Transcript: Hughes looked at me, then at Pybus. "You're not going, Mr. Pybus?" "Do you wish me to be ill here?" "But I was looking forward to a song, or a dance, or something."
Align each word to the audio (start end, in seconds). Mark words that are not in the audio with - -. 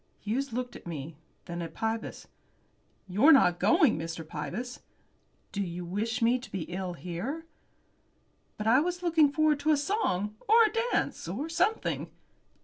Hughes 0.19 0.51
looked 0.51 0.75
at 0.75 0.87
me, 0.87 1.15
then 1.45 1.61
at 1.61 1.75
Pybus. 1.75 2.25
"You're 3.07 3.31
not 3.31 3.59
going, 3.59 3.99
Mr. 3.99 4.27
Pybus?" 4.27 4.79
"Do 5.51 5.61
you 5.61 5.85
wish 5.85 6.23
me 6.23 6.39
to 6.39 6.51
be 6.51 6.63
ill 6.63 6.93
here?" 6.93 7.45
"But 8.57 8.65
I 8.65 8.79
was 8.79 9.03
looking 9.03 9.31
forward 9.31 9.59
to 9.59 9.69
a 9.69 9.77
song, 9.77 10.37
or 10.49 10.57
a 10.63 10.73
dance, 10.91 11.27
or 11.27 11.49
something." 11.49 12.09